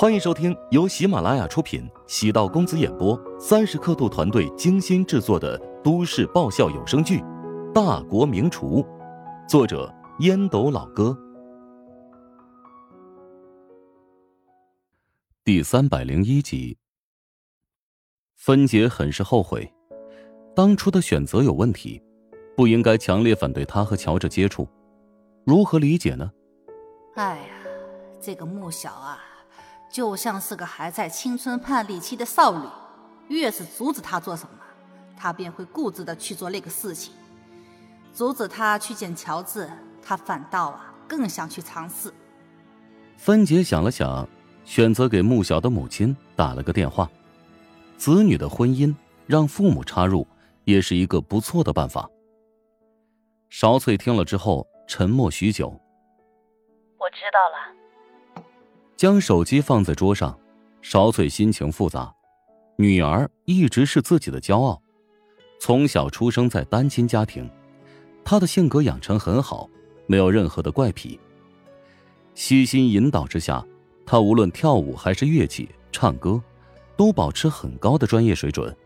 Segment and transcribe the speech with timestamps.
[0.00, 7.18] 欢迎收听由喜马拉雅出品、喜道公子演播、三十刻度团队精心制作的都市爆笑有声剧
[7.74, 8.82] 《大国名厨》，
[9.46, 11.14] 作者烟斗老哥，
[15.44, 16.78] 第三百零一集。
[18.36, 19.70] 芬姐很是后悔，
[20.56, 22.02] 当初的选择有问题，
[22.56, 24.66] 不应该强烈反对他和乔治接触。
[25.44, 26.30] 如何理解呢？
[27.16, 27.48] 哎呀，
[28.18, 29.26] 这个穆小啊！
[29.90, 32.64] 就像是个还在青春叛逆期的少女，
[33.28, 34.50] 越是阻止她做什么，
[35.16, 37.12] 她便会固执的去做那个事情。
[38.12, 39.68] 阻止她去见乔治，
[40.00, 42.12] 她反倒啊更想去尝试。
[43.16, 44.26] 芬姐想了想，
[44.64, 47.10] 选择给穆小的母亲打了个电话。
[47.96, 48.94] 子女的婚姻
[49.26, 50.26] 让父母插入，
[50.64, 52.08] 也是一个不错的办法。
[53.48, 55.68] 邵翠听了之后沉默许久。
[56.96, 57.74] 我知道了。
[59.00, 60.38] 将手机放在桌上，
[60.82, 62.14] 邵翠心情复杂。
[62.76, 64.78] 女儿一直是自己的骄傲，
[65.58, 67.48] 从小出生在单亲家庭，
[68.22, 69.66] 她的性格养成很好，
[70.06, 71.18] 没有任何的怪癖。
[72.34, 73.66] 悉心引导之下，
[74.04, 76.38] 她无论跳舞还是乐器、唱歌，
[76.94, 78.76] 都保持很高的专业水准，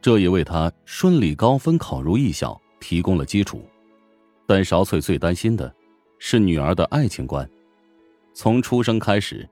[0.00, 3.60] 这也为她顺利高分考入艺校提供了基础。
[4.46, 5.74] 但邵翠最担心的，
[6.20, 7.50] 是女儿的爱情观。
[8.34, 9.48] 从出生开始，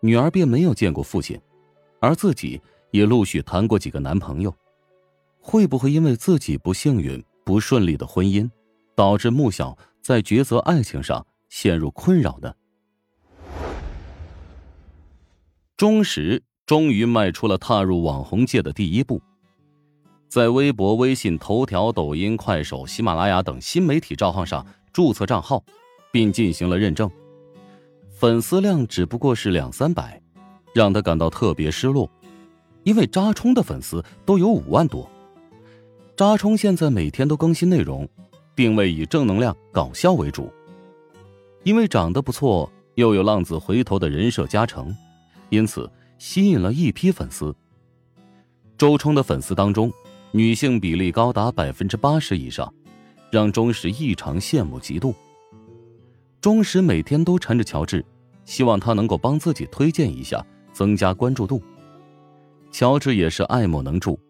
[0.00, 1.38] 女儿便没有见过父亲，
[2.00, 4.52] 而自己也陆续谈过几个男朋友，
[5.38, 8.50] 会不会因为自己不幸运、不顺利的婚姻，
[8.94, 12.54] 导致穆小在抉择爱情上陷入困扰呢？
[15.76, 19.20] 钟石终于迈出了踏入网红界的第一步，
[20.28, 25.62] 在微博、微信、头条、抖音、快手、喜马拉雅等新媒体账号上注册账号，
[26.10, 27.10] 并进行了认证。
[28.14, 30.22] 粉丝量只不过是两三百，
[30.72, 32.08] 让他感到特别失落，
[32.84, 35.10] 因为扎冲的粉丝都有五万多。
[36.16, 38.08] 扎冲现在每天都更新内容，
[38.54, 40.48] 定位以正能量、搞笑为主。
[41.64, 44.94] 因为长得不错，又有浪子回头的人设加成，
[45.48, 47.52] 因此吸引了一批粉丝。
[48.78, 49.92] 周冲的粉丝当中，
[50.30, 52.72] 女性比例高达百分之八十以上，
[53.28, 55.12] 让钟石异常羡慕嫉妒。
[56.44, 58.04] 钟石每天都缠着乔治，
[58.44, 60.44] 希望他能够帮自己推荐一下，
[60.74, 61.62] 增加关注度。
[62.70, 64.20] 乔治也是爱莫能助。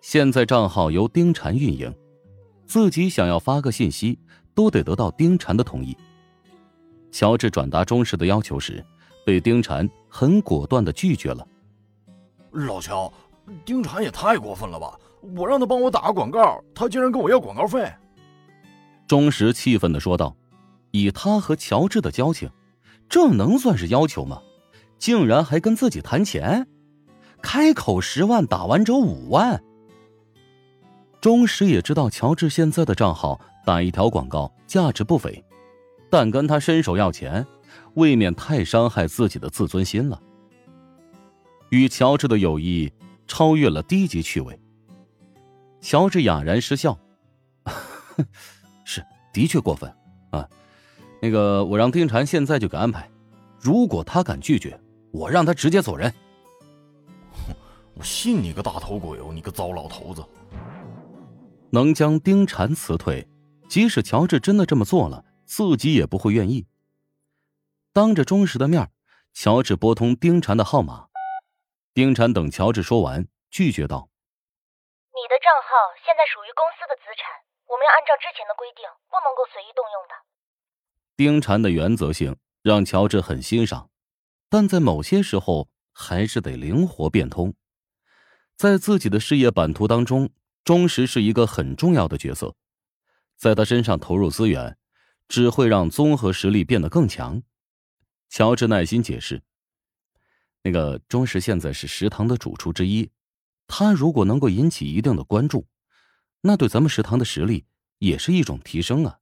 [0.00, 1.94] 现在账号由丁禅运营，
[2.64, 4.18] 自己想要发个信息，
[4.54, 5.94] 都得得到丁禅的同意。
[7.10, 8.82] 乔治转达钟石的要求时，
[9.26, 11.46] 被丁禅很果断的拒绝了。
[12.52, 13.12] 老乔，
[13.66, 14.98] 丁禅也太过分了吧！
[15.36, 17.86] 我让他帮我打个广告，他竟然跟我要广告费。
[19.06, 20.34] 钟石气愤的说道。
[20.90, 22.50] 以他和乔治的交情，
[23.08, 24.42] 这能算是要求吗？
[24.98, 26.66] 竟然还跟自己谈钱，
[27.40, 29.62] 开口十万，打完折五万。
[31.20, 35.44] 钟石也知道乔治现在的账号打一条广告价值不菲，
[36.10, 37.46] 但跟他伸手要钱，
[37.94, 40.20] 未免太伤害自己的自尊心了。
[41.70, 42.92] 与乔治的友谊
[43.26, 44.58] 超越了低级趣味。
[45.80, 46.98] 乔治哑然失笑，
[48.84, 49.92] 是的确过分
[50.30, 50.48] 啊。
[51.20, 53.10] 那个，我让丁禅现在就给安排。
[53.60, 54.80] 如果他敢拒绝，
[55.12, 56.08] 我让他直接走人。
[57.32, 57.54] 哼，
[57.94, 59.30] 我信你个大头鬼哦！
[59.34, 60.24] 你个糟老头子，
[61.70, 63.26] 能将丁禅辞退，
[63.68, 66.66] 即使乔治真的这么做了，自己也不会愿意。
[67.92, 68.92] 当着钟石的面，
[69.34, 71.08] 乔治拨通丁禅的号码。
[71.92, 74.08] 丁禅等乔治说完，拒绝道
[75.10, 80.14] ：“你的账号现在属于公司的资产，我们要按照之前的规定，不能够随意动用的。”
[81.18, 83.90] 丁禅的原则性让乔治很欣赏，
[84.48, 87.52] 但在某些时候还是得灵活变通。
[88.56, 90.30] 在自己的事业版图当中，
[90.62, 92.54] 钟石是一个很重要的角色，
[93.36, 94.78] 在他身上投入资源，
[95.26, 97.42] 只会让综合实力变得更强。
[98.28, 99.42] 乔治耐心解释
[100.62, 103.10] ：“那个钟石现在是食堂的主厨之一，
[103.66, 105.66] 他如果能够引起一定的关注，
[106.42, 107.66] 那对咱们食堂的实力
[107.98, 109.18] 也是一种提升啊。”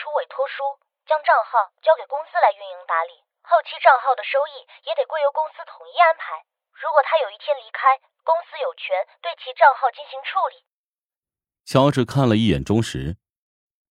[0.00, 6.40] 出委托书，将账号交给公司来运营打理，后期账号的收益也得归由公司统一安排。
[6.72, 10.64] 如果他有一天离开，公司有权对其账号进行处理。
[11.68, 13.20] 乔治看了一眼钟石，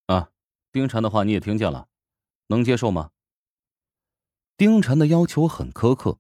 [0.10, 0.34] 啊，
[0.74, 1.86] 丁禅的话你也听见了，
[2.48, 3.12] 能接受吗？
[4.58, 6.18] 丁禅的要求很苛刻，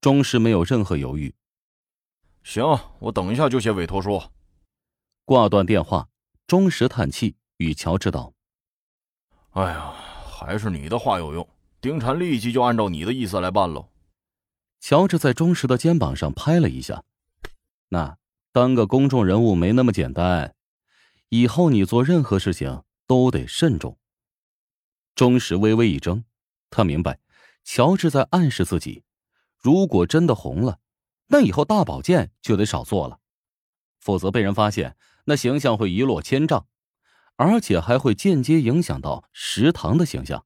[0.00, 1.36] 钟石没有任何犹豫。
[2.42, 2.64] 行，
[3.00, 4.32] 我等一下就写委托书。
[5.26, 6.08] 挂断电话，
[6.46, 8.32] 钟石叹气，与乔治道。
[9.56, 9.90] 哎呀，
[10.28, 11.48] 还是你的话有用。
[11.80, 13.88] 丁婵立即就按照你的意思来办喽。
[14.80, 17.02] 乔治在钟石的肩膀上拍了一下，
[17.88, 18.18] 那
[18.52, 20.54] 当个公众人物没那么简单，
[21.30, 23.96] 以后你做任何事情都得慎重。
[25.14, 26.24] 钟石微微一怔，
[26.68, 27.18] 他明白，
[27.64, 29.04] 乔治在暗示自己，
[29.58, 30.80] 如果真的红了，
[31.28, 33.20] 那以后大保健就得少做了，
[34.00, 36.66] 否则被人发现，那形象会一落千丈，
[37.36, 40.44] 而且还会间接影响到食堂的形象。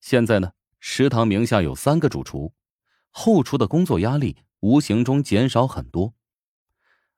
[0.00, 2.52] 现在呢，食堂名下有三个主厨。
[3.10, 6.12] 后厨的工作压力无形中减少很多。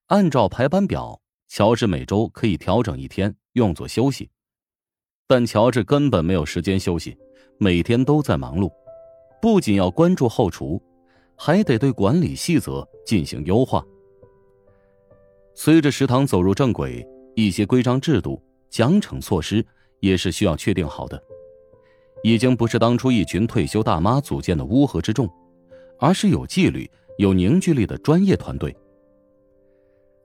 [0.06, 4.30] 按照排班表，乔治每周可以调整一天用作休息，
[5.26, 7.18] 但乔治根本没有时间休息，
[7.58, 8.72] 每天都在忙碌，
[9.42, 10.82] 不仅要关注后厨，
[11.36, 13.84] 还得对管理细则进行优化。
[15.54, 19.64] 随着食堂走入正轨，一些规章制度、奖惩措施
[20.00, 21.22] 也是需要确定好的。
[22.22, 25.28] 已经不是当初一群退休大妈组建的乌合之众。
[26.02, 28.74] 而是有纪律、有凝聚力的专业团队。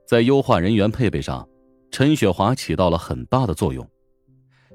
[0.07, 1.45] 在优化人员配备上，
[1.91, 3.85] 陈雪华起到了很大的作用。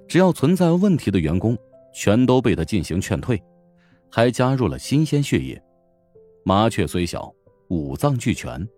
[0.06, 1.56] 只要存在问题的员工，
[1.94, 3.42] 全都被他进行劝退，
[4.10, 5.58] 还加入了新鲜血液。
[6.44, 7.32] 麻雀虽小，
[7.68, 8.68] 五脏俱全。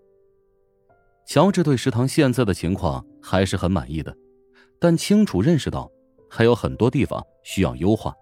[1.27, 4.15] 乔治对食堂现在的情况还是很满意的，
[4.79, 5.91] 但清楚认识到
[6.29, 8.15] 还有很多地方需要优化。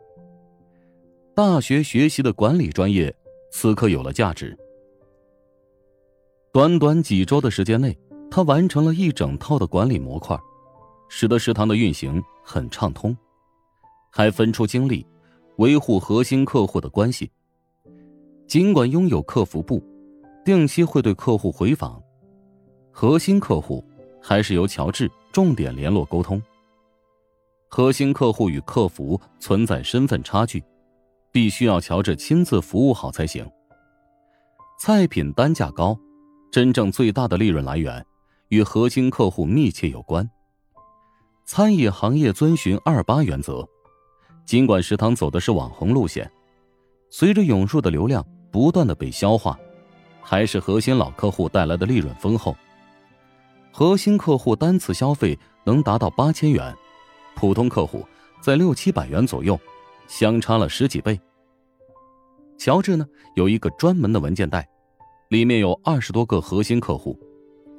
[1.35, 3.13] 大学学习的管理专业。
[3.53, 4.57] 此刻有了价值。
[6.53, 7.99] 短短几周的时间内，
[8.31, 10.39] 他完成了一整套的管理模块，
[11.09, 13.17] 使得食堂的运行很畅通，
[14.09, 15.05] 还分出精力
[15.57, 17.29] 维护核心客户的关系。
[18.47, 19.83] 尽管拥有客服部，
[20.45, 22.01] 定期会对客户回访，
[22.93, 23.85] 核心客户
[24.23, 26.43] 还是由乔治重点联络沟通。
[27.69, 30.63] 核心客户与客服存在身份差距。
[31.33, 33.49] 必须要乔治亲自服务好才行。
[34.81, 35.97] 菜品单价高，
[36.51, 38.05] 真正最大的利润来源
[38.49, 40.29] 与核心客户密切有关。
[41.47, 43.65] 餐饮行业遵循二八原则，
[44.45, 46.29] 尽管食堂走的是网红路线，
[47.11, 49.57] 随着涌入的流量不断的被消化，
[50.21, 52.57] 还是核心老客户带来的利润丰厚。
[53.73, 56.75] 核心客户单次消费能达到八千元，
[57.35, 58.07] 普通客户
[58.41, 59.59] 在六七百元左右。
[60.11, 61.21] 相差了十几倍。
[62.59, 63.07] 乔治呢
[63.37, 64.69] 有一个专门的文件袋，
[65.29, 67.17] 里面有二十多个核心客户，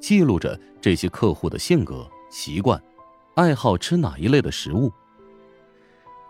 [0.00, 2.82] 记录着这些客户的性格、习惯、
[3.34, 4.90] 爱好吃哪一类的食物。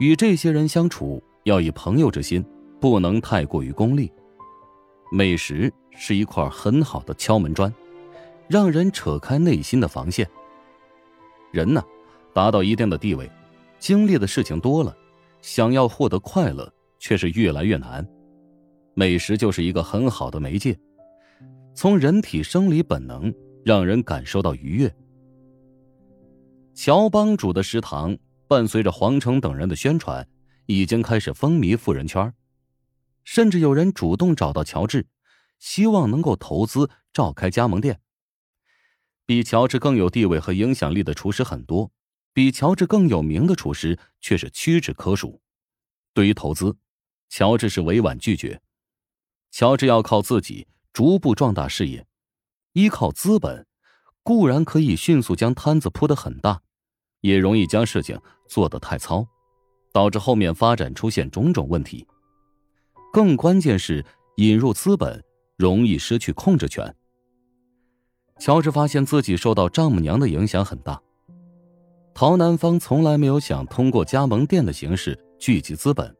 [0.01, 2.45] 与这些人相处要以朋友之心，
[2.81, 4.11] 不能太过于功利。
[5.13, 7.73] 美食是一块很好的敲门砖，
[8.53, 10.31] 让人扯开内心的防线。
[11.53, 11.83] 人呢，
[12.35, 13.31] 达到一定的地位，
[13.79, 14.95] 经历的事情多了。
[15.41, 18.07] 想要获得快乐，却是越来越难。
[18.93, 20.79] 美食就是一个很好的媒介，
[21.75, 23.35] 从人体生理本能
[23.65, 24.95] 让人感受到愉悦。
[26.75, 28.15] 乔帮主的食堂
[28.47, 30.29] 伴随着黄成等人的宣传，
[30.67, 32.31] 已经开始风靡富人圈，
[33.25, 35.07] 甚至有人主动找到乔治，
[35.59, 37.99] 希望能够投资召开加盟店。
[39.27, 41.91] 比乔治更有地位和影响力的厨师很多。
[42.35, 45.43] 比乔治更有名的厨师却是屈指可数。
[46.15, 46.75] 对于投资，
[47.29, 48.61] 乔治是委婉拒绝。
[49.51, 52.07] 乔治要靠自己逐步壮大事业，
[52.73, 53.67] 依靠资本
[54.23, 56.63] 固然可以迅速将摊子铺得很大，
[57.21, 59.27] 也容易将事情做得太糙，
[59.93, 62.07] 导致后面发展出现种种问题。
[63.13, 64.03] 更关键是
[64.37, 65.23] 引入资本
[65.59, 66.97] 容易失去控制权。
[68.43, 71.01] 乔治发现自己受到丈母娘的影响很大。
[72.13, 76.13] 陶南方从来没有想通过加盟店的形式聚集资本。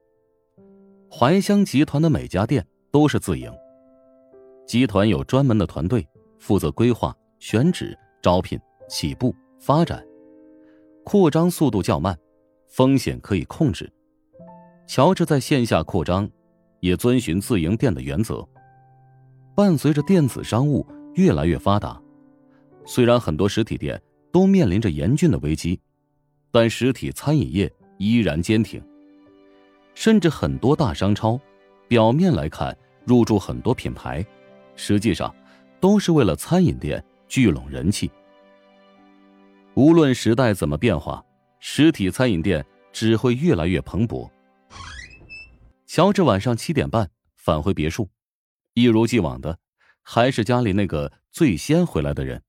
[1.11, 3.53] 怀香集团的每家店都是自营，
[4.69, 6.07] 集团有专门的团队
[6.39, 8.57] 负责规划、选址、招聘、
[8.89, 10.01] 起步、发展，
[11.03, 12.17] 扩张速度较慢，
[12.69, 13.93] 风险可以控制。
[14.87, 16.31] 乔治在线下扩张，
[16.79, 18.47] 也遵循自营店的原则。
[19.57, 22.01] 伴随着电子商务越来越发达，
[22.85, 24.01] 虽然很多实体店。
[24.33, 25.79] 都面临着严峻的危机，
[26.51, 28.83] 但实体餐饮业依然坚挺。
[29.95, 31.39] 甚至很多大商超，
[31.87, 32.75] 表面来看
[33.05, 34.25] 入驻很多品牌，
[34.75, 35.33] 实际上
[35.81, 38.11] 都是为了餐饮店聚拢人气。
[39.75, 41.23] 无论时代怎么变化，
[41.61, 44.31] 实体餐饮店只会越来越蓬勃。
[45.87, 48.09] 乔治晚上七点半返回别墅，
[48.73, 49.59] 一如既往的，
[50.01, 52.43] 还是家里那个最先回来的人。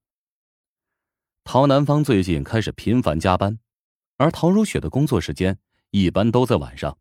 [1.46, 3.60] 陶南方最近开始频繁加班，
[4.18, 5.60] 而陶如雪的工作时间
[5.92, 6.98] 一般都在晚上。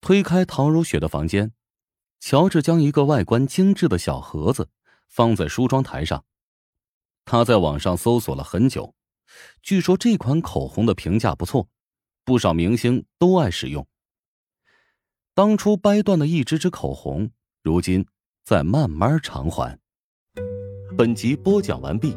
[0.00, 1.52] 推开陶如雪的房间，
[2.20, 4.70] 乔治将一个外观精致的小盒子
[5.08, 6.24] 放在梳妆台上。
[7.24, 8.94] 他在网上搜索了很久，
[9.60, 11.68] 据说这款口红的评价不错，
[12.24, 13.86] 不少明星都爱使用。
[15.34, 17.30] 当初掰断的一支支口红，
[17.62, 18.06] 如今
[18.44, 19.78] 在慢慢偿还。
[20.96, 22.16] 本集播讲完毕，